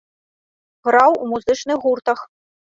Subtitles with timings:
[0.87, 2.27] Граў у музычных гуртах.